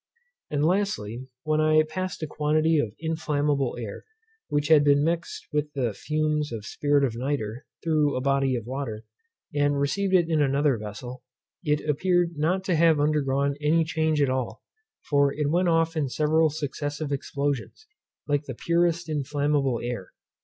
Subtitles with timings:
[0.49, 4.03] And lastly, when I passed a quantity of inflammable air,
[4.47, 8.65] which had been mixed with the fumes of spirit of nitre, through a body of
[8.65, 9.05] water,
[9.53, 11.21] and received it in another vessel,
[11.63, 14.63] it appeared not to have undergone any change at all,
[15.07, 17.85] for it went off in several successive explosions,
[18.25, 20.13] like the purest inflammable air.